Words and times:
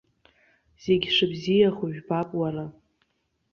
Зегь 0.83 1.07
шыбзиахо 1.15 1.85
жәбап, 1.93 2.29
уара! 2.39 2.65